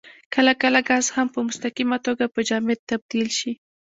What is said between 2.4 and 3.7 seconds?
جامد تبدیل شي.